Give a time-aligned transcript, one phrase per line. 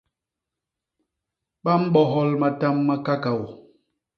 [1.63, 3.43] Ba mbohol matam ma kakaô.